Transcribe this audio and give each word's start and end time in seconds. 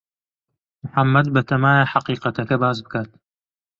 محەمەد 0.83 1.27
بەتەمایە 1.35 1.83
حەقیقەتەکە 1.93 2.55
باس 2.61 2.77
بکات. 2.85 3.09